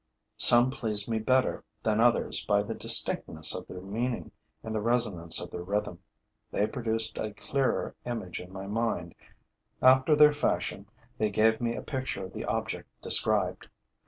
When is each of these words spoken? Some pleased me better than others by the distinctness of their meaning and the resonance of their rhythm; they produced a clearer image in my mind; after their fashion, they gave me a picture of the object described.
Some 0.39 0.71
pleased 0.71 1.07
me 1.07 1.19
better 1.19 1.63
than 1.83 2.01
others 2.01 2.43
by 2.43 2.63
the 2.63 2.73
distinctness 2.73 3.53
of 3.53 3.67
their 3.67 3.81
meaning 3.81 4.31
and 4.63 4.73
the 4.73 4.81
resonance 4.81 5.39
of 5.39 5.51
their 5.51 5.61
rhythm; 5.61 5.99
they 6.49 6.65
produced 6.65 7.19
a 7.19 7.35
clearer 7.35 7.93
image 8.03 8.41
in 8.41 8.51
my 8.51 8.65
mind; 8.65 9.13
after 9.79 10.15
their 10.15 10.33
fashion, 10.33 10.87
they 11.19 11.29
gave 11.29 11.61
me 11.61 11.75
a 11.75 11.83
picture 11.83 12.25
of 12.25 12.33
the 12.33 12.45
object 12.45 12.89
described. 13.03 13.69